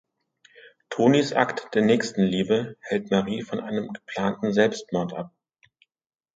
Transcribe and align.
Tonis 0.89 1.31
Akt 1.31 1.75
der 1.75 1.83
Nächstenliebe 1.83 2.75
hält 2.81 3.11
Marie 3.11 3.43
von 3.43 3.59
einem 3.59 3.93
geplanten 3.93 4.51
Selbstmord 4.51 5.13
ab. 5.13 5.29